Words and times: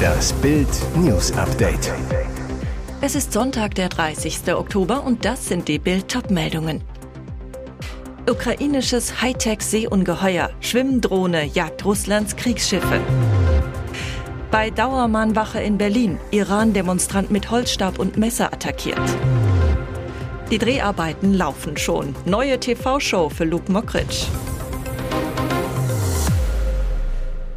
Das 0.00 0.32
Bild 0.34 0.68
News 0.96 1.32
Update. 1.32 1.92
Es 3.00 3.14
ist 3.14 3.32
Sonntag, 3.32 3.74
der 3.74 3.88
30. 3.88 4.54
Oktober 4.54 5.04
und 5.04 5.24
das 5.24 5.46
sind 5.46 5.68
die 5.68 5.78
Bild 5.78 6.30
meldungen 6.30 6.82
Ukrainisches 8.28 9.22
Hightech-Seeungeheuer, 9.22 10.50
Schwimmdrohne 10.60 11.44
jagt 11.46 11.84
Russlands 11.84 12.36
Kriegsschiffe. 12.36 13.00
Bei 14.50 14.70
Dauermahnwache 14.70 15.60
in 15.60 15.78
Berlin, 15.78 16.18
Iran-Demonstrant 16.30 17.30
mit 17.30 17.50
Holzstab 17.50 17.98
und 17.98 18.16
Messer 18.16 18.52
attackiert. 18.52 19.00
Die 20.50 20.58
Dreharbeiten 20.58 21.34
laufen 21.34 21.76
schon. 21.76 22.14
Neue 22.24 22.58
TV-Show 22.58 23.28
für 23.30 23.44
Luke 23.44 23.70
Mockridge. 23.70 24.26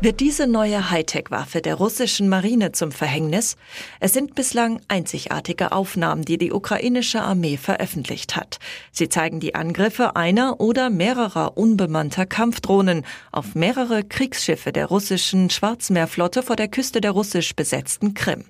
Wird 0.03 0.19
diese 0.19 0.47
neue 0.47 0.91
Hightech-Waffe 0.91 1.61
der 1.61 1.75
russischen 1.75 2.27
Marine 2.27 2.73
zum 2.73 2.91
Verhängnis? 2.91 3.55
Es 4.01 4.11
sind 4.11 4.35
bislang 4.35 4.81
einzigartige 4.89 5.71
Aufnahmen, 5.71 6.25
die 6.25 6.37
die 6.37 6.51
ukrainische 6.51 7.21
Armee 7.21 7.55
veröffentlicht 7.55 8.35
hat. 8.35 8.59
Sie 8.91 9.07
zeigen 9.07 9.39
die 9.39 9.55
Angriffe 9.55 10.17
einer 10.17 10.59
oder 10.59 10.89
mehrerer 10.89 11.55
unbemannter 11.55 12.25
Kampfdrohnen 12.25 13.05
auf 13.31 13.55
mehrere 13.55 14.03
Kriegsschiffe 14.03 14.73
der 14.73 14.87
russischen 14.87 15.49
Schwarzmeerflotte 15.49 16.43
vor 16.43 16.57
der 16.57 16.67
Küste 16.67 16.99
der 16.99 17.11
russisch 17.11 17.55
besetzten 17.55 18.13
Krim. 18.13 18.43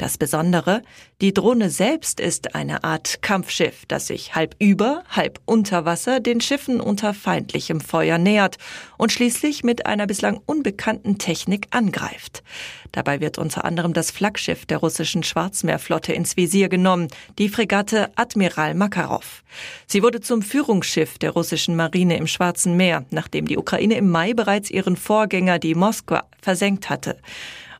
Das 0.00 0.16
Besondere, 0.16 0.80
die 1.20 1.34
Drohne 1.34 1.68
selbst 1.68 2.20
ist 2.20 2.54
eine 2.54 2.84
Art 2.84 3.20
Kampfschiff, 3.20 3.84
das 3.86 4.06
sich 4.06 4.34
halb 4.34 4.56
über, 4.58 5.04
halb 5.10 5.40
unter 5.44 5.84
Wasser 5.84 6.20
den 6.20 6.40
Schiffen 6.40 6.80
unter 6.80 7.12
feindlichem 7.12 7.82
Feuer 7.82 8.16
nähert 8.16 8.56
und 8.96 9.12
schließlich 9.12 9.62
mit 9.62 9.84
einer 9.84 10.06
bislang 10.06 10.40
unbekannten 10.46 11.18
Technik 11.18 11.66
angreift. 11.72 12.42
Dabei 12.92 13.20
wird 13.20 13.36
unter 13.36 13.66
anderem 13.66 13.92
das 13.92 14.10
Flaggschiff 14.10 14.64
der 14.64 14.78
russischen 14.78 15.22
Schwarzmeerflotte 15.22 16.14
ins 16.14 16.38
Visier 16.38 16.70
genommen, 16.70 17.08
die 17.38 17.50
Fregatte 17.50 18.10
Admiral 18.16 18.72
Makarov. 18.72 19.44
Sie 19.86 20.02
wurde 20.02 20.22
zum 20.22 20.40
Führungsschiff 20.40 21.18
der 21.18 21.32
russischen 21.32 21.76
Marine 21.76 22.16
im 22.16 22.26
Schwarzen 22.26 22.78
Meer, 22.78 23.04
nachdem 23.10 23.46
die 23.46 23.58
Ukraine 23.58 23.96
im 23.96 24.08
Mai 24.08 24.32
bereits 24.32 24.70
ihren 24.70 24.96
Vorgänger, 24.96 25.58
die 25.58 25.74
Moskwa, 25.74 26.24
versenkt 26.40 26.88
hatte. 26.88 27.18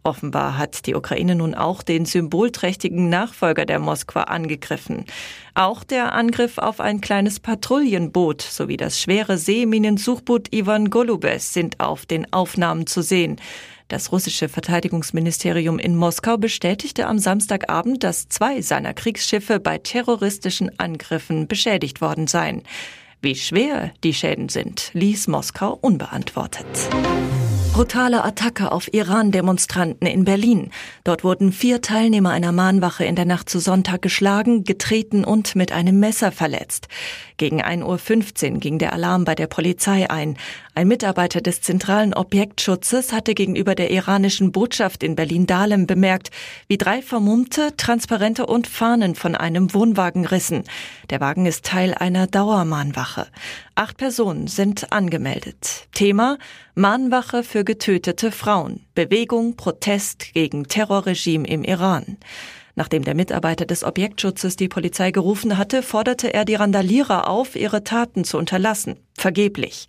Offenbar 0.03 0.57
hat 0.57 0.87
die 0.87 0.95
Ukraine 0.95 1.35
nun 1.35 1.55
auch 1.55 1.83
den 1.83 2.07
symbolträchtigen 2.07 3.11
Nachfolger 3.11 3.67
der 3.67 3.79
Moskwa 3.79 4.23
angegriffen. 4.23 5.05
Auch 5.55 5.85
der 5.85 6.15
Angriff 6.15 6.57
auf 6.57 6.81
ein 6.81 7.03
kleines 7.03 7.39
Patrouillenboot 7.39 8.41
sowie 8.41 8.79
das 8.79 9.01
schwere 9.01 9.37
Seeminensuchboot 9.37 10.55
Ivan 10.55 10.89
Golubes 10.89 11.53
sind 11.53 11.81
auf 11.81 12.07
den 12.07 12.33
Aufnahmen 12.33 12.87
zu 12.87 13.03
sehen. 13.03 13.37
Das 13.89 14.13
russische 14.13 14.49
Verteidigungsministerium 14.49 15.79
in 15.79 15.97
Moskau 15.97 16.39
bestätigte 16.39 17.07
am 17.07 17.19
Samstagabend, 17.19 18.03
dass 18.05 18.29
zwei 18.29 18.63
seiner 18.63 18.95
Kriegsschiffe 18.95 19.61
bei 19.61 19.79
terroristischen 19.79 20.79
Angriffen 20.79 21.47
beschädigt 21.47 22.01
worden 22.01 22.27
seien. 22.27 22.63
Wie 23.21 23.35
schwer 23.35 23.91
die 24.03 24.15
Schäden 24.15 24.49
sind, 24.49 24.91
ließ 24.95 25.27
Moskau 25.27 25.77
unbeantwortet. 25.79 26.67
Brutale 27.73 28.25
Attacke 28.25 28.73
auf 28.73 28.93
Iran-Demonstranten 28.93 30.07
in 30.07 30.25
Berlin. 30.25 30.71
Dort 31.05 31.23
wurden 31.23 31.53
vier 31.53 31.81
Teilnehmer 31.81 32.31
einer 32.31 32.51
Mahnwache 32.51 33.05
in 33.05 33.15
der 33.15 33.25
Nacht 33.25 33.49
zu 33.49 33.61
Sonntag 33.61 34.03
geschlagen, 34.03 34.65
getreten 34.65 35.25
und 35.25 35.55
mit 35.55 35.71
einem 35.71 36.01
Messer 36.01 36.33
verletzt. 36.33 36.89
Gegen 37.37 37.63
1.15 37.63 38.53
Uhr 38.55 38.59
ging 38.59 38.79
der 38.79 38.93
Alarm 38.93 39.25
bei 39.25 39.37
der 39.37 39.47
Polizei 39.47 40.11
ein. 40.11 40.37
Ein 40.75 40.89
Mitarbeiter 40.89 41.41
des 41.41 41.63
zentralen 41.63 42.13
Objektschutzes 42.13 43.13
hatte 43.13 43.35
gegenüber 43.35 43.75
der 43.75 43.91
iranischen 43.91 44.51
Botschaft 44.53 45.03
in 45.03 45.15
Berlin-Dahlem 45.15 45.87
bemerkt, 45.87 46.31
wie 46.69 46.77
drei 46.77 47.03
Vermummte 47.03 47.77
Transparente 47.77 48.47
und 48.47 48.67
Fahnen 48.67 49.15
von 49.15 49.37
einem 49.37 49.73
Wohnwagen 49.73 50.27
rissen. 50.27 50.65
Der 51.09 51.21
Wagen 51.21 51.47
ist 51.47 51.65
Teil 51.65 51.95
einer 51.95 52.27
Dauermahnwache. 52.27 53.27
Acht 53.81 53.97
Personen 53.97 54.47
sind 54.47 54.93
angemeldet. 54.93 55.89
Thema 55.93 56.37
Mahnwache 56.75 57.43
für 57.43 57.65
getötete 57.65 58.31
Frauen. 58.31 58.85
Bewegung 58.95 59.57
Protest 59.57 60.35
gegen 60.35 60.65
Terrorregime 60.65 61.49
im 61.49 61.65
Iran. 61.65 62.19
Nachdem 62.75 63.05
der 63.05 63.15
Mitarbeiter 63.15 63.65
des 63.65 63.83
Objektschutzes 63.83 64.57
die 64.57 64.69
Polizei 64.69 65.13
gerufen 65.13 65.57
hatte, 65.57 65.83
forderte 65.83 66.35
er 66.35 66.45
die 66.45 66.57
Randalierer 66.57 67.27
auf, 67.27 67.57
ihre 67.57 67.83
Taten 67.83 68.25
zu 68.25 68.37
unterlassen. 68.37 68.97
Vergeblich. 69.21 69.87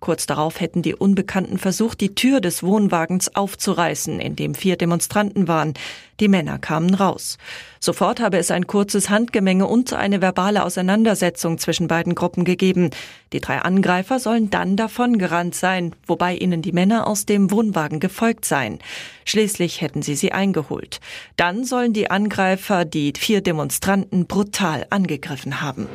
Kurz 0.00 0.24
darauf 0.24 0.58
hätten 0.58 0.80
die 0.80 0.94
Unbekannten 0.94 1.58
versucht, 1.58 2.00
die 2.00 2.14
Tür 2.14 2.40
des 2.40 2.62
Wohnwagens 2.62 3.36
aufzureißen, 3.36 4.18
in 4.20 4.36
dem 4.36 4.54
vier 4.54 4.76
Demonstranten 4.76 5.48
waren. 5.48 5.74
Die 6.18 6.28
Männer 6.28 6.58
kamen 6.58 6.94
raus. 6.94 7.36
Sofort 7.78 8.20
habe 8.20 8.38
es 8.38 8.50
ein 8.50 8.66
kurzes 8.66 9.10
Handgemenge 9.10 9.66
und 9.66 9.92
eine 9.92 10.22
verbale 10.22 10.64
Auseinandersetzung 10.64 11.58
zwischen 11.58 11.88
beiden 11.88 12.14
Gruppen 12.14 12.46
gegeben. 12.46 12.88
Die 13.34 13.40
drei 13.40 13.58
Angreifer 13.58 14.18
sollen 14.18 14.48
dann 14.48 14.76
davongerannt 14.76 15.54
sein, 15.54 15.94
wobei 16.06 16.34
ihnen 16.34 16.62
die 16.62 16.72
Männer 16.72 17.06
aus 17.06 17.26
dem 17.26 17.50
Wohnwagen 17.50 18.00
gefolgt 18.00 18.46
seien. 18.46 18.78
Schließlich 19.26 19.82
hätten 19.82 20.00
sie 20.00 20.16
sie 20.16 20.32
eingeholt. 20.32 21.00
Dann 21.36 21.66
sollen 21.66 21.92
die 21.92 22.10
Angreifer 22.10 22.86
die 22.86 23.12
vier 23.14 23.42
Demonstranten 23.42 24.24
brutal 24.24 24.86
angegriffen 24.88 25.60
haben. 25.60 25.86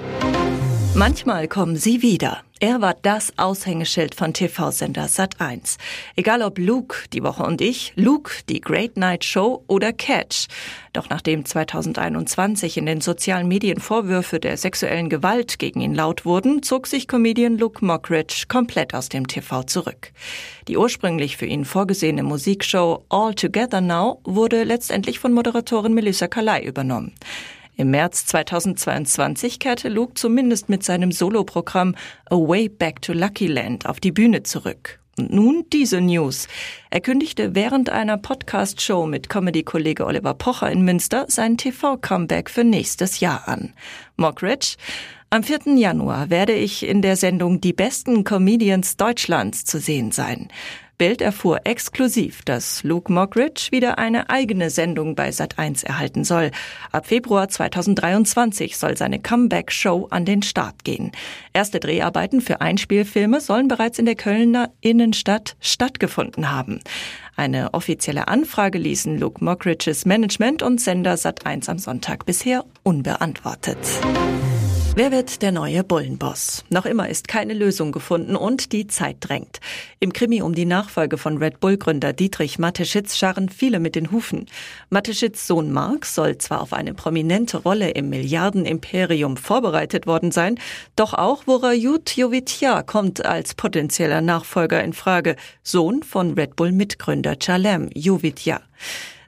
Manchmal 0.95 1.49
kommen 1.49 1.75
sie 1.75 2.01
wieder. 2.01 2.41
Er 2.61 2.79
war 2.79 2.95
das 3.01 3.37
Aushängeschild 3.37 4.15
von 4.15 4.33
TV-Sender 4.33 5.07
Sat1. 5.07 5.77
Egal 6.15 6.41
ob 6.41 6.57
Luke, 6.57 6.95
die 7.11 7.21
Woche 7.21 7.43
und 7.43 7.59
ich, 7.59 7.91
Luke, 7.97 8.31
die 8.47 8.61
Great 8.61 8.95
Night 8.95 9.25
Show 9.25 9.65
oder 9.67 9.91
Catch. 9.91 10.47
Doch 10.93 11.09
nachdem 11.09 11.43
2021 11.43 12.77
in 12.77 12.85
den 12.85 13.01
sozialen 13.01 13.49
Medien 13.49 13.81
Vorwürfe 13.81 14.39
der 14.39 14.55
sexuellen 14.55 15.09
Gewalt 15.09 15.59
gegen 15.59 15.81
ihn 15.81 15.93
laut 15.93 16.23
wurden, 16.23 16.63
zog 16.63 16.87
sich 16.87 17.09
Comedian 17.09 17.57
Luke 17.57 17.83
Mockridge 17.83 18.45
komplett 18.47 18.93
aus 18.93 19.09
dem 19.09 19.27
TV 19.27 19.63
zurück. 19.63 20.13
Die 20.69 20.77
ursprünglich 20.77 21.35
für 21.35 21.45
ihn 21.45 21.65
vorgesehene 21.65 22.23
Musikshow 22.23 23.03
All 23.09 23.35
Together 23.35 23.81
Now 23.81 24.21
wurde 24.23 24.63
letztendlich 24.63 25.19
von 25.19 25.33
Moderatorin 25.33 25.93
Melissa 25.93 26.29
Kalai 26.29 26.63
übernommen. 26.63 27.13
Im 27.77 27.91
März 27.91 28.25
2022 28.27 29.59
kehrte 29.59 29.89
Luke 29.89 30.13
zumindest 30.13 30.69
mit 30.69 30.83
seinem 30.83 31.11
Soloprogramm 31.11 31.95
A 32.29 32.35
Way 32.35 32.69
Back 32.69 33.01
to 33.01 33.13
Lucky 33.13 33.47
Land 33.47 33.85
auf 33.85 33.99
die 33.99 34.11
Bühne 34.11 34.43
zurück. 34.43 34.99
Und 35.17 35.33
nun 35.33 35.65
diese 35.71 36.01
News. 36.01 36.47
Er 36.89 36.99
kündigte 36.99 37.55
während 37.55 37.89
einer 37.89 38.17
Podcast-Show 38.17 39.05
mit 39.05 39.29
Comedy-Kollege 39.29 40.05
Oliver 40.05 40.33
Pocher 40.33 40.69
in 40.71 40.83
Münster 40.83 41.25
sein 41.29 41.57
TV-Comeback 41.57 42.49
für 42.49 42.65
nächstes 42.65 43.21
Jahr 43.21 43.47
an. 43.47 43.73
Mockridge, 44.17 44.75
am 45.29 45.43
4. 45.43 45.77
Januar 45.77 46.29
werde 46.29 46.53
ich 46.53 46.85
in 46.85 47.01
der 47.01 47.15
Sendung 47.15 47.59
Die 47.59 47.73
besten 47.73 48.23
Comedians 48.23 48.95
Deutschlands 48.95 49.65
zu 49.65 49.79
sehen 49.79 50.11
sein. 50.11 50.49
Bild 50.97 51.21
erfuhr 51.21 51.61
exklusiv, 51.65 52.41
dass 52.43 52.83
Luke 52.83 53.11
Mockridge 53.11 53.67
wieder 53.71 53.97
eine 53.97 54.29
eigene 54.29 54.69
Sendung 54.69 55.15
bei 55.15 55.29
Sat1 55.29 55.85
erhalten 55.85 56.23
soll. 56.23 56.51
Ab 56.91 57.07
Februar 57.07 57.49
2023 57.49 58.77
soll 58.77 58.95
seine 58.95 59.19
Comeback-Show 59.19 60.07
an 60.09 60.23
den 60.23 60.41
Start 60.41 60.83
gehen. 60.85 61.11
Erste 61.53 61.79
Dreharbeiten 61.79 62.39
für 62.39 62.61
Einspielfilme 62.61 63.41
sollen 63.41 63.67
bereits 63.67 63.99
in 63.99 64.05
der 64.05 64.15
Kölner 64.15 64.71
Innenstadt 64.79 65.57
stattgefunden 65.59 66.51
haben. 66.51 66.79
Eine 67.35 67.73
offizielle 67.73 68.29
Anfrage 68.29 68.77
ließen 68.77 69.17
Luke 69.17 69.43
Mockridges 69.43 70.05
Management 70.05 70.63
und 70.63 70.79
Sender 70.79 71.15
Sat1 71.15 71.69
am 71.69 71.77
Sonntag 71.77 72.25
bisher 72.25 72.63
unbeantwortet. 72.83 73.77
Wer 74.97 75.11
wird 75.11 75.41
der 75.41 75.51
neue 75.51 75.83
Bullenboss? 75.83 76.63
Noch 76.69 76.85
immer 76.85 77.09
ist 77.09 77.27
keine 77.27 77.53
Lösung 77.53 77.91
gefunden 77.91 78.37
und 78.37 78.71
die 78.71 78.87
Zeit 78.87 79.17
drängt. 79.19 79.59
Im 79.99 80.13
Krimi 80.13 80.41
um 80.41 80.55
die 80.55 80.63
Nachfolge 80.63 81.17
von 81.17 81.37
Red 81.37 81.59
Bull-Gründer 81.59 82.13
Dietrich 82.13 82.59
Mateschitz 82.59 83.17
scharren 83.17 83.49
viele 83.49 83.81
mit 83.81 83.95
den 83.95 84.11
Hufen. 84.11 84.45
Mateschitz 84.89 85.47
Sohn 85.47 85.73
Mark 85.73 86.05
soll 86.05 86.37
zwar 86.37 86.61
auf 86.61 86.71
eine 86.71 86.93
prominente 86.93 87.57
Rolle 87.57 87.89
im 87.89 88.07
Milliardenimperium 88.09 89.35
vorbereitet 89.35 90.07
worden 90.07 90.31
sein, 90.31 90.57
doch 90.95 91.13
auch 91.13 91.43
Vorajut 91.43 92.15
Jovitia 92.15 92.81
kommt 92.81 93.25
als 93.25 93.53
potenzieller 93.53 94.21
Nachfolger 94.21 94.81
in 94.81 94.93
Frage, 94.93 95.35
Sohn 95.61 96.03
von 96.03 96.35
Red 96.35 96.55
Bull-Mitgründer 96.55 97.37
Chalem 97.37 97.89
Jovitia. 97.93 98.61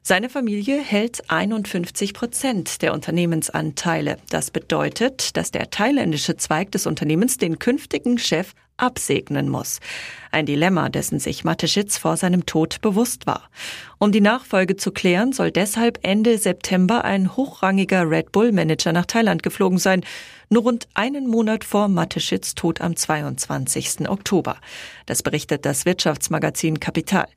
Seine 0.10 0.30
Familie 0.30 0.80
hält 0.80 1.30
51 1.30 2.14
Prozent 2.14 2.82
der 2.82 2.94
Unternehmensanteile. 2.94 4.16
Das 4.30 4.52
bedeutet, 4.52 5.36
dass 5.36 5.52
der 5.52 5.70
thailändische 5.70 6.38
Zweig 6.38 6.72
des 6.72 6.88
Unternehmens 6.88 7.40
den 7.40 7.60
künftigen 7.60 8.18
Chef 8.18 8.54
absegnen 8.78 9.50
muss. 9.50 9.82
Ein 10.32 10.46
Dilemma, 10.46 10.88
dessen 10.88 11.20
sich 11.20 11.44
Mateschitz 11.44 11.98
vor 11.98 12.16
seinem 12.16 12.46
Tod 12.46 12.80
bewusst 12.80 13.28
war. 13.28 13.50
Um 13.98 14.14
die 14.14 14.22
Nachfolge 14.22 14.78
zu 14.78 14.92
klären, 14.92 15.34
soll 15.34 15.52
deshalb 15.52 16.00
Ende 16.04 16.38
September 16.38 17.04
ein 17.04 17.36
hochrangiger 17.36 18.10
Red 18.10 18.32
Bull 18.32 18.54
Manager 18.54 18.94
nach 18.94 19.08
Thailand 19.08 19.44
geflogen 19.44 19.78
sein, 19.78 20.06
nur 20.50 20.64
rund 20.64 20.88
einen 20.94 21.28
Monat 21.28 21.66
vor 21.66 21.90
Mateschitz 21.90 22.56
Tod 22.56 22.80
am 22.80 22.96
22. 22.96 24.08
Oktober. 24.08 24.56
Das 25.06 25.22
berichtet 25.22 25.66
das 25.66 25.86
Wirtschaftsmagazin 25.86 26.80
Kapital. 26.80 27.28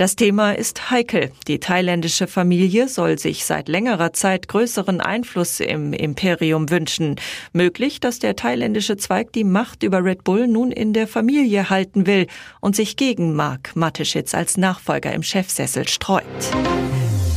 Das 0.00 0.16
Thema 0.16 0.52
ist 0.52 0.90
heikel. 0.90 1.30
Die 1.46 1.60
thailändische 1.60 2.26
Familie 2.26 2.88
soll 2.88 3.18
sich 3.18 3.44
seit 3.44 3.68
längerer 3.68 4.14
Zeit 4.14 4.48
größeren 4.48 5.02
Einfluss 5.02 5.60
im 5.60 5.92
Imperium 5.92 6.70
wünschen. 6.70 7.16
Möglich, 7.52 8.00
dass 8.00 8.18
der 8.18 8.34
thailändische 8.34 8.96
Zweig 8.96 9.30
die 9.34 9.44
Macht 9.44 9.82
über 9.82 10.02
Red 10.02 10.24
Bull 10.24 10.48
nun 10.48 10.72
in 10.72 10.94
der 10.94 11.06
Familie 11.06 11.68
halten 11.68 12.06
will 12.06 12.28
und 12.60 12.74
sich 12.74 12.96
gegen 12.96 13.34
Mark 13.34 13.76
Mateschitz 13.76 14.32
als 14.32 14.56
Nachfolger 14.56 15.12
im 15.12 15.22
Chefsessel 15.22 15.86
streut. 15.86 16.24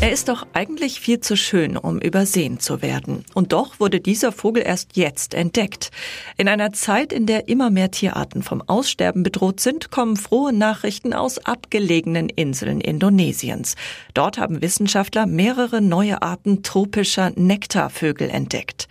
Er 0.03 0.11
ist 0.11 0.27
doch 0.27 0.45
eigentlich 0.51 0.99
viel 0.99 1.21
zu 1.21 1.37
schön, 1.37 1.77
um 1.77 1.97
übersehen 1.97 2.59
zu 2.59 2.81
werden. 2.81 3.23
Und 3.35 3.53
doch 3.53 3.79
wurde 3.79 4.01
dieser 4.01 4.33
Vogel 4.33 4.61
erst 4.61 4.97
jetzt 4.97 5.33
entdeckt. 5.33 5.91
In 6.35 6.49
einer 6.49 6.73
Zeit, 6.73 7.13
in 7.13 7.25
der 7.25 7.47
immer 7.47 7.69
mehr 7.69 7.89
Tierarten 7.89 8.43
vom 8.43 8.61
Aussterben 8.67 9.23
bedroht 9.23 9.61
sind, 9.61 9.91
kommen 9.91 10.17
frohe 10.17 10.51
Nachrichten 10.51 11.13
aus 11.13 11.37
abgelegenen 11.37 12.27
Inseln 12.27 12.81
Indonesiens. 12.81 13.75
Dort 14.13 14.37
haben 14.37 14.61
Wissenschaftler 14.61 15.25
mehrere 15.25 15.79
neue 15.79 16.21
Arten 16.21 16.63
tropischer 16.63 17.31
Nektarvögel 17.37 18.29
entdeckt. 18.29 18.89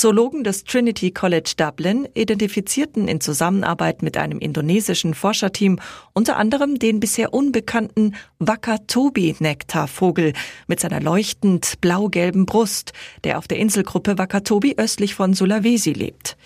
Zoologen 0.00 0.44
des 0.44 0.64
Trinity 0.64 1.10
College 1.10 1.52
Dublin 1.58 2.08
identifizierten 2.14 3.06
in 3.06 3.20
Zusammenarbeit 3.20 4.00
mit 4.00 4.16
einem 4.16 4.38
indonesischen 4.38 5.12
Forscherteam 5.12 5.78
unter 6.14 6.38
anderem 6.38 6.78
den 6.78 7.00
bisher 7.00 7.34
unbekannten 7.34 8.14
Wakatobi-Nektarvogel 8.38 10.32
mit 10.68 10.80
seiner 10.80 11.02
leuchtend 11.02 11.82
blau-gelben 11.82 12.46
Brust, 12.46 12.94
der 13.24 13.36
auf 13.36 13.46
der 13.46 13.58
Inselgruppe 13.58 14.16
Wakatobi 14.16 14.76
östlich 14.78 15.14
von 15.14 15.34
Sulawesi 15.34 15.92
lebt. 15.92 16.38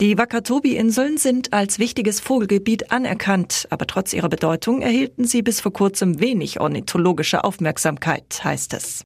Die 0.00 0.16
Wakatobi-Inseln 0.16 1.18
sind 1.18 1.52
als 1.52 1.78
wichtiges 1.78 2.20
Vogelgebiet 2.20 2.90
anerkannt, 2.90 3.66
aber 3.68 3.86
trotz 3.86 4.14
ihrer 4.14 4.30
Bedeutung 4.30 4.80
erhielten 4.80 5.26
sie 5.26 5.42
bis 5.42 5.60
vor 5.60 5.74
kurzem 5.74 6.20
wenig 6.20 6.58
ornithologische 6.58 7.44
Aufmerksamkeit, 7.44 8.40
heißt 8.42 8.72
es. 8.72 9.02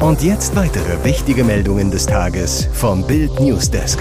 Und 0.00 0.22
jetzt 0.22 0.54
weitere 0.54 1.02
wichtige 1.02 1.42
Meldungen 1.42 1.90
des 1.90 2.06
Tages 2.06 2.68
vom 2.72 3.04
Bild 3.04 3.40
Newsdesk. 3.40 3.98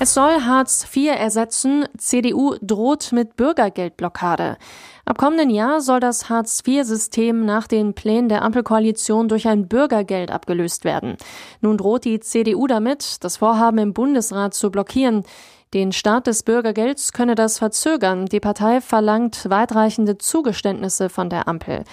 Es 0.00 0.14
soll 0.14 0.40
Hartz 0.40 0.86
IV 0.90 1.10
ersetzen. 1.14 1.84
CDU 1.98 2.54
droht 2.62 3.12
mit 3.12 3.36
Bürgergeldblockade. 3.36 4.56
Ab 5.04 5.18
kommenden 5.18 5.50
Jahr 5.50 5.82
soll 5.82 6.00
das 6.00 6.30
Hartz-IV-System 6.30 7.44
nach 7.44 7.66
den 7.66 7.92
Plänen 7.92 8.30
der 8.30 8.40
Ampelkoalition 8.40 9.28
durch 9.28 9.46
ein 9.46 9.68
Bürgergeld 9.68 10.30
abgelöst 10.30 10.84
werden. 10.84 11.18
Nun 11.60 11.76
droht 11.76 12.06
die 12.06 12.20
CDU 12.20 12.68
damit, 12.68 13.22
das 13.22 13.36
Vorhaben 13.36 13.76
im 13.76 13.92
Bundesrat 13.92 14.54
zu 14.54 14.70
blockieren. 14.70 15.24
Den 15.74 15.92
Start 15.92 16.26
des 16.26 16.42
Bürgergelds 16.42 17.12
könne 17.12 17.34
das 17.34 17.58
verzögern. 17.58 18.24
Die 18.24 18.40
Partei 18.40 18.80
verlangt 18.80 19.50
weitreichende 19.50 20.16
Zugeständnisse 20.16 21.10
von 21.10 21.28
der 21.28 21.48
Ampel. 21.48 21.84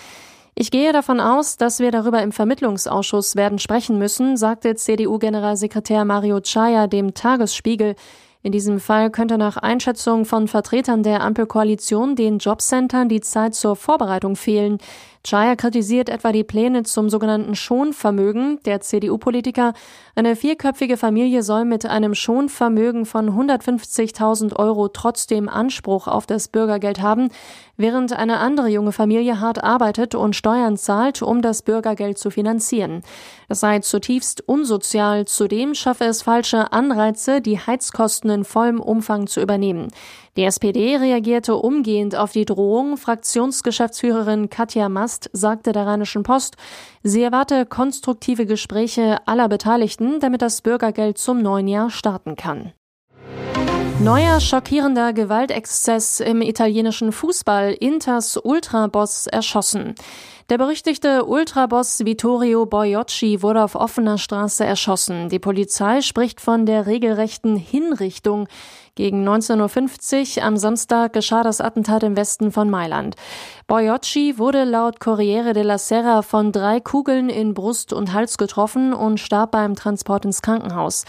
Ich 0.58 0.72
gehe 0.72 0.94
davon 0.94 1.20
aus, 1.20 1.58
dass 1.58 1.82
wir 1.82 1.92
darüber 1.92 2.24
im 2.24 2.32
Vermittlungsausschuss 2.32 3.36
werden 3.36 3.60
sprechen 3.60 3.98
müssen, 3.98 4.38
sagte 4.38 4.74
CDU-Generalsekretär 4.76 6.06
Mario 6.06 6.40
Chaya 6.40 6.88
dem 6.88 7.14
Tagesspiegel. 7.14 7.96
In 8.42 8.54
diesem 8.54 8.80
Fall 8.80 9.12
könnte 9.12 9.38
nach 9.38 9.58
Einschätzung 9.58 10.24
von 10.24 10.48
Vertretern 10.48 11.04
der 11.04 11.20
Ampelkoalition 11.22 12.16
den 12.16 12.38
Jobcentern 12.38 13.10
die 13.10 13.20
Zeit 13.20 13.54
zur 13.54 13.76
Vorbereitung 13.76 14.38
fehlen. 14.38 14.78
Chaya 15.26 15.56
kritisiert 15.56 16.08
etwa 16.08 16.32
die 16.32 16.44
Pläne 16.44 16.84
zum 16.84 17.10
sogenannten 17.10 17.56
Schonvermögen. 17.56 18.60
Der 18.66 18.82
CDU-Politiker, 18.82 19.74
eine 20.14 20.36
vierköpfige 20.36 20.98
Familie 20.98 21.42
soll 21.42 21.66
mit 21.66 21.86
einem 21.86 22.14
Schonvermögen 22.14 23.08
von 23.08 23.32
150.000 23.32 24.56
Euro 24.56 24.88
trotzdem 24.88 25.50
Anspruch 25.50 26.08
auf 26.08 26.28
das 26.28 26.48
Bürgergeld 26.48 27.02
haben, 27.02 27.30
während 27.76 28.14
eine 28.14 28.38
andere 28.38 28.68
junge 28.68 28.92
Familie 28.92 29.40
hart 29.40 29.64
arbeitet 29.64 30.14
und 30.14 30.36
Steuern 30.36 30.78
zahlt, 30.78 31.24
um 31.24 31.42
das 31.42 31.64
Bürgergeld 31.64 32.20
zu 32.20 32.30
finanzieren. 32.30 33.02
Es 33.50 33.62
sei 33.62 33.80
zutiefst 33.80 34.48
unsozial. 34.48 35.26
Zudem 35.26 35.74
schaffe 35.74 36.06
es 36.06 36.22
falsche 36.22 36.72
Anreize, 36.72 37.42
die 37.42 37.58
Heizkosten 37.58 38.30
in 38.30 38.44
vollem 38.44 38.80
Umfang 38.80 39.26
zu 39.26 39.42
übernehmen. 39.42 39.88
Die 40.38 40.44
SPD 40.44 40.98
reagierte 40.98 41.56
umgehend 41.56 42.16
auf 42.16 42.34
die 42.34 42.44
Drohung. 42.44 42.98
Fraktionsgeschäftsführerin 42.98 44.50
Katja 44.50 44.90
Mast 44.90 45.30
sagte 45.32 45.72
der 45.72 45.86
Rheinischen 45.86 46.24
Post, 46.24 46.58
sie 47.04 47.22
erwarte 47.22 47.66
konstruktive 47.66 48.46
Gespräche 48.46 49.26
aller 49.28 49.48
Beteiligten, 49.48 50.20
damit 50.20 50.42
das 50.42 50.62
Bürgergeld 50.62 51.18
zum 51.18 51.42
neuen 51.42 51.70
Jahr 51.70 51.90
starten 51.90 52.36
kann. 52.36 52.74
Neuer 54.02 54.42
schockierender 54.42 55.14
Gewaltexzess 55.14 56.20
im 56.20 56.42
italienischen 56.42 57.14
Fußball. 57.14 57.72
Inters 57.72 58.36
Ultraboss 58.36 59.28
erschossen. 59.28 59.96
Der 60.50 60.60
berüchtigte 60.60 61.26
Ultraboss 61.26 62.06
Vittorio 62.06 62.68
Boiocci 62.68 63.42
wurde 63.42 63.64
auf 63.64 63.74
offener 63.74 64.20
Straße 64.20 64.64
erschossen. 64.64 65.28
Die 65.30 65.40
Polizei 65.40 66.02
spricht 66.02 66.40
von 66.40 66.68
der 66.68 66.86
regelrechten 66.86 67.56
Hinrichtung. 67.56 68.48
Gegen 68.94 69.28
19.50 69.28 70.38
Uhr 70.38 70.44
am 70.44 70.56
Samstag 70.58 71.14
geschah 71.14 71.42
das 71.42 71.62
Attentat 71.62 72.04
im 72.04 72.16
Westen 72.16 72.52
von 72.52 72.70
Mailand. 72.70 73.16
Boiocci 73.66 74.38
wurde 74.38 74.66
laut 74.66 75.00
Corriere 75.00 75.54
della 75.54 75.80
Sera 75.80 76.22
von 76.22 76.52
drei 76.52 76.80
Kugeln 76.80 77.30
in 77.30 77.56
Brust 77.56 77.92
und 77.92 78.14
Hals 78.14 78.38
getroffen 78.38 78.94
und 78.94 79.20
starb 79.20 79.50
beim 79.50 79.76
Transport 79.76 80.26
ins 80.26 80.44
Krankenhaus. 80.44 81.06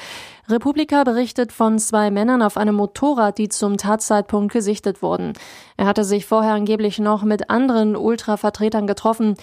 Republika 0.48 1.02
berichtet 1.02 1.52
von 1.52 1.78
zwei 1.78 2.10
Männern 2.10 2.40
auf 2.40 2.56
einem 2.56 2.76
Motorrad, 2.76 3.38
die 3.38 3.48
zum 3.48 3.76
Tatzeitpunkt 3.76 4.52
gesichtet 4.52 5.02
wurden. 5.02 5.32
Er 5.76 5.86
hatte 5.86 6.04
sich 6.04 6.26
vorher 6.26 6.54
angeblich 6.54 6.98
noch 7.00 7.24
mit 7.24 7.50
anderen 7.50 7.96
Ultra-Vertretern 7.96 8.86
getroffen. 8.86 9.34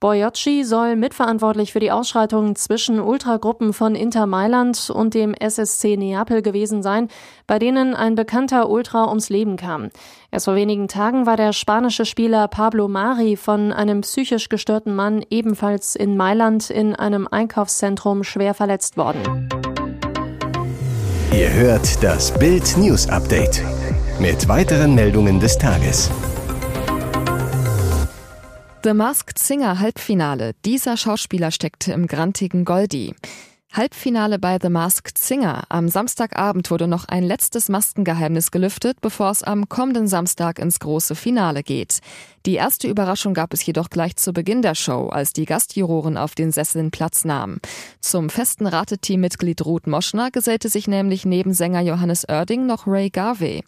Boyocci 0.00 0.64
soll 0.64 0.96
mitverantwortlich 0.96 1.72
für 1.72 1.80
die 1.80 1.90
Ausschreitungen 1.90 2.56
zwischen 2.56 3.00
Ultragruppen 3.00 3.74
von 3.74 3.94
Inter 3.94 4.24
Mailand 4.24 4.88
und 4.88 5.12
dem 5.12 5.34
SSC 5.34 5.98
Neapel 5.98 6.40
gewesen 6.40 6.82
sein, 6.82 7.08
bei 7.46 7.58
denen 7.58 7.94
ein 7.94 8.14
bekannter 8.14 8.70
Ultra 8.70 9.08
ums 9.08 9.28
Leben 9.28 9.56
kam. 9.56 9.90
Erst 10.30 10.46
vor 10.46 10.54
wenigen 10.54 10.88
Tagen 10.88 11.26
war 11.26 11.36
der 11.36 11.52
spanische 11.52 12.06
Spieler 12.06 12.48
Pablo 12.48 12.88
Mari 12.88 13.36
von 13.36 13.72
einem 13.72 14.00
psychisch 14.00 14.48
gestörten 14.48 14.94
Mann 14.94 15.22
ebenfalls 15.28 15.96
in 15.96 16.16
Mailand 16.16 16.70
in 16.70 16.96
einem 16.96 17.28
Einkaufszentrum 17.30 18.24
schwer 18.24 18.54
verletzt 18.54 18.96
worden. 18.96 19.50
Ihr 21.32 21.52
hört 21.52 22.02
das 22.02 22.36
Bild 22.36 22.76
News 22.76 23.08
Update 23.08 23.62
mit 24.18 24.48
weiteren 24.48 24.96
Meldungen 24.96 25.38
des 25.38 25.56
Tages. 25.56 26.10
The 28.82 28.92
Masked 28.92 29.38
Singer 29.38 29.78
Halbfinale. 29.78 30.54
Dieser 30.64 30.96
Schauspieler 30.96 31.52
steckte 31.52 31.92
im 31.92 32.08
grantigen 32.08 32.64
Goldi. 32.64 33.14
Halbfinale 33.72 34.40
bei 34.40 34.58
The 34.60 34.68
Masked 34.68 35.16
Singer. 35.16 35.62
Am 35.68 35.88
Samstagabend 35.88 36.72
wurde 36.72 36.88
noch 36.88 37.04
ein 37.04 37.22
letztes 37.22 37.68
Maskengeheimnis 37.68 38.50
gelüftet, 38.50 39.00
bevor 39.00 39.30
es 39.30 39.44
am 39.44 39.68
kommenden 39.68 40.08
Samstag 40.08 40.58
ins 40.58 40.80
große 40.80 41.14
Finale 41.14 41.62
geht. 41.62 42.00
Die 42.46 42.54
erste 42.54 42.88
Überraschung 42.88 43.32
gab 43.32 43.52
es 43.52 43.64
jedoch 43.64 43.90
gleich 43.90 44.16
zu 44.16 44.32
Beginn 44.32 44.62
der 44.62 44.74
Show, 44.74 45.08
als 45.10 45.34
die 45.34 45.44
Gastjuroren 45.44 46.16
auf 46.16 46.34
den 46.34 46.50
Sesseln 46.50 46.90
Platz 46.90 47.24
nahmen. 47.24 47.60
Zum 48.00 48.28
festen 48.30 48.66
Rateteammitglied 48.66 49.64
Ruth 49.64 49.86
Moschner 49.86 50.30
gesellte 50.32 50.68
sich 50.68 50.88
nämlich 50.88 51.24
neben 51.24 51.52
Sänger 51.52 51.82
Johannes 51.82 52.26
Oerding 52.28 52.66
noch 52.66 52.88
Ray 52.88 53.10
Garvey. 53.10 53.62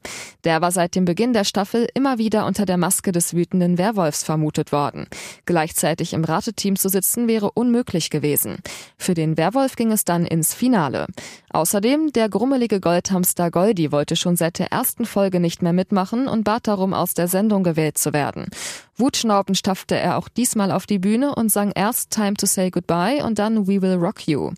Der 0.45 0.63
war 0.63 0.73
seit 0.73 0.97
dem 0.97 1.05
Beginn 1.05 1.35
der 1.35 1.45
Staffel 1.45 1.87
immer 1.95 2.19
wieder 2.19 2.47
unter 2.47 2.65
der 2.65 2.79
Maske 2.79 3.13
des 3.13 3.35
wütenden 3.35 3.79
Werwolfs 3.79 4.25
vermutet 4.25 4.73
worden. 4.73 5.07
Gleichzeitig 5.45 6.15
im 6.15 6.25
Rateteam 6.25 6.77
zu 6.77 6.89
sitzen 6.89 7.29
wäre 7.29 7.53
unmöglich 7.53 8.09
gewesen. 8.09 8.57
Für 8.97 9.13
den 9.15 9.37
Werwolf 9.37 9.77
ging 9.77 9.92
es 9.93 10.05
dann 10.05 10.27
ins 10.27 10.55
Finale. 10.55 11.07
Außerdem, 11.53 12.13
der 12.13 12.29
grummelige 12.31 12.81
Goldhamster 12.81 13.51
Goldi 13.51 13.93
wollte 13.93 14.17
schon 14.17 14.37
seit 14.37 14.59
der 14.59 14.73
ersten 14.73 15.05
Folge 15.05 15.39
nicht 15.39 15.61
mehr 15.61 15.75
mitmachen 15.75 16.27
und 16.27 16.45
bat 16.45 16.67
darum, 16.67 16.95
aus 16.95 17.13
der 17.13 17.29
Sendung 17.29 17.63
gewählt 17.63 17.99
zu 17.99 18.15
werden. 18.15 18.49
Wutschnaubend 18.97 19.59
staffte 19.59 19.97
er 19.97 20.19
auch 20.19 20.29
diesmal 20.29 20.71
auf 20.71 20.87
die 20.87 20.99
Bühne 20.99 21.35
und 21.35 21.51
sang 21.51 21.73
erst 21.75 22.11
Time 22.11 22.35
to 22.35 22.47
Say 22.47 22.71
Goodbye 22.71 23.25
und 23.25 23.39
dann 23.39 23.67
We 23.67 23.83
Will 23.83 23.95
Rock 23.95 24.29
You. 24.29 24.53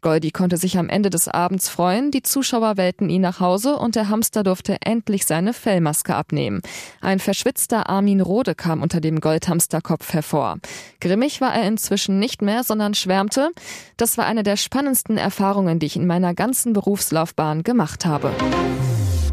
Goldi 0.00 0.30
konnte 0.30 0.56
sich 0.56 0.78
am 0.78 0.88
Ende 0.88 1.10
des 1.10 1.28
Abends 1.28 1.68
freuen, 1.68 2.10
die 2.10 2.22
Zuschauer 2.22 2.78
wählten 2.78 3.10
ihn 3.10 3.20
nach 3.20 3.40
Hause 3.40 3.76
und 3.76 3.96
der 3.96 4.08
Hamster 4.08 4.42
durfte 4.42 4.78
endlich 4.80 5.26
seine 5.26 5.52
Fellmaske 5.52 6.14
abnehmen. 6.14 6.62
Ein 7.02 7.18
verschwitzter 7.18 7.90
Armin 7.90 8.22
Rode 8.22 8.54
kam 8.54 8.80
unter 8.80 9.00
dem 9.00 9.20
Goldhamsterkopf 9.20 10.14
hervor. 10.14 10.56
Grimmig 11.00 11.40
war 11.42 11.54
er 11.54 11.66
inzwischen 11.66 12.18
nicht 12.18 12.40
mehr, 12.40 12.64
sondern 12.64 12.94
schwärmte, 12.94 13.50
das 13.98 14.16
war 14.16 14.24
eine 14.24 14.42
der 14.42 14.56
spannendsten 14.56 15.18
Erfahrungen, 15.18 15.78
die 15.78 15.86
ich 15.86 15.96
in 15.96 16.06
meiner 16.06 16.32
ganzen 16.40 16.72
Berufslaufbahn 16.72 17.64
gemacht 17.64 18.06
habe. 18.06 18.32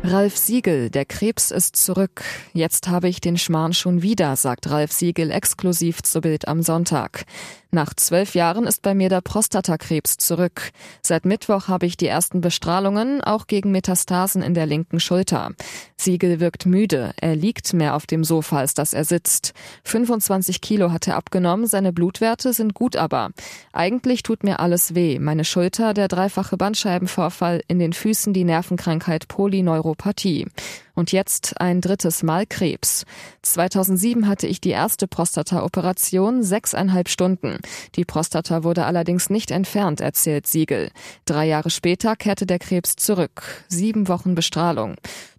Ralf 0.03 0.35
Siegel, 0.35 0.89
der 0.89 1.05
Krebs 1.05 1.51
ist 1.51 1.77
zurück. 1.77 2.21
Jetzt 2.51 2.89
habe 2.89 3.07
ich 3.07 3.21
den 3.21 3.37
Schmarrn 3.37 3.71
schon 3.71 4.01
wieder, 4.01 4.35
sagt 4.35 4.69
Ralf 4.69 4.91
Siegel 4.91 5.31
exklusiv 5.31 6.03
zu 6.03 6.19
Bild 6.19 6.49
am 6.49 6.61
Sonntag. 6.61 7.23
Nach 7.77 7.93
zwölf 7.93 8.33
Jahren 8.33 8.65
ist 8.65 8.81
bei 8.81 8.95
mir 8.95 9.07
der 9.07 9.21
Prostatakrebs 9.21 10.17
zurück. 10.17 10.71
Seit 11.03 11.25
Mittwoch 11.25 11.67
habe 11.67 11.85
ich 11.85 11.95
die 11.95 12.07
ersten 12.07 12.41
Bestrahlungen, 12.41 13.21
auch 13.21 13.45
gegen 13.45 13.69
Metastasen 13.69 14.41
in 14.41 14.55
der 14.55 14.65
linken 14.65 14.99
Schulter. 14.99 15.51
Siegel 15.95 16.39
wirkt 16.39 16.65
müde. 16.65 17.13
Er 17.21 17.35
liegt 17.35 17.73
mehr 17.73 17.95
auf 17.95 18.07
dem 18.07 18.23
Sofa, 18.23 18.57
als 18.57 18.73
dass 18.73 18.93
er 18.93 19.05
sitzt. 19.05 19.53
25 19.83 20.59
Kilo 20.61 20.91
hat 20.91 21.07
er 21.07 21.17
abgenommen, 21.17 21.67
seine 21.67 21.93
Blutwerte 21.93 22.51
sind 22.51 22.73
gut 22.73 22.95
aber. 22.95 23.29
Eigentlich 23.73 24.23
tut 24.23 24.43
mir 24.43 24.59
alles 24.59 24.95
weh. 24.95 25.19
Meine 25.19 25.45
Schulter, 25.45 25.93
der 25.93 26.07
dreifache 26.07 26.57
Bandscheibenvorfall, 26.57 27.61
in 27.67 27.77
den 27.77 27.93
Füßen 27.93 28.33
die 28.33 28.43
Nervenkrankheit 28.43 29.27
Polyneuropathie. 29.27 30.47
Und 30.97 31.11
jetzt 31.11 31.61
ein 31.61 31.79
drittes 31.79 32.23
Mal 32.23 32.47
Krebs. 32.47 33.05
2007 33.43 34.27
hatte 34.27 34.47
ich 34.47 34.61
die 34.61 34.71
erste 34.71 35.07
Prostata-Operation, 35.07 36.41
sechseinhalb 36.41 37.07
Stunden. 37.07 37.59
Die 37.93 38.03
Prostata 38.03 38.63
wurde 38.63 38.83
allerdings 38.85 39.29
nicht 39.29 39.51
entfernt, 39.51 40.01
erzählt 40.01 40.47
Siegel. 40.47 40.89
Drei 41.25 41.45
Jahre 41.45 41.69
später 41.69 42.15
kehrte 42.15 42.47
der 42.47 42.57
Krebs 42.57 42.95
zurück. 42.95 43.63
Sieben 43.67 44.07
Wochen 44.07 44.33
Bestrahlung. 44.33 44.95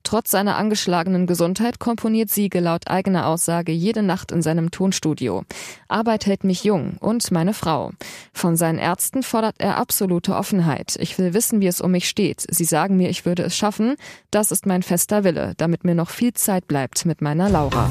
Trotz 0.08 0.30
seiner 0.30 0.56
angeschlagenen 0.56 1.26
Gesundheit 1.26 1.80
komponiert 1.80 2.30
Siegel 2.30 2.62
laut 2.62 2.88
eigener 2.88 3.26
Aussage 3.26 3.72
jede 3.72 4.00
Nacht 4.02 4.32
in 4.32 4.40
seinem 4.40 4.70
Tonstudio. 4.70 5.42
Arbeit 5.86 6.24
hält 6.24 6.44
mich 6.44 6.64
jung 6.64 6.96
und 6.98 7.30
meine 7.30 7.52
Frau. 7.52 7.90
Von 8.32 8.56
seinen 8.56 8.78
Ärzten 8.78 9.22
fordert 9.22 9.56
er 9.58 9.76
absolute 9.76 10.34
Offenheit. 10.34 10.96
Ich 10.98 11.18
will 11.18 11.34
wissen, 11.34 11.60
wie 11.60 11.66
es 11.66 11.82
um 11.82 11.90
mich 11.90 12.08
steht. 12.08 12.46
Sie 12.48 12.64
sagen 12.64 12.96
mir, 12.96 13.10
ich 13.10 13.26
würde 13.26 13.42
es 13.42 13.54
schaffen. 13.54 13.96
Das 14.30 14.50
ist 14.50 14.64
mein 14.64 14.82
fester 14.82 15.24
Wille, 15.24 15.52
damit 15.58 15.84
mir 15.84 15.94
noch 15.94 16.08
viel 16.08 16.32
Zeit 16.32 16.66
bleibt 16.68 17.04
mit 17.04 17.20
meiner 17.20 17.50
Laura. 17.50 17.90